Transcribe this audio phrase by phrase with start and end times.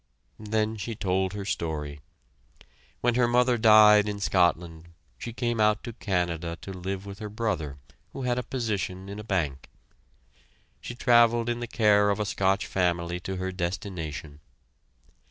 [0.39, 2.01] Then she told her story.
[3.01, 4.87] When her mother died in Scotland,
[5.19, 7.77] she came out to Canada to live with her brother
[8.11, 9.69] who had a position in a bank.
[10.81, 14.39] She traveled in the care of a Scotch family to her destination.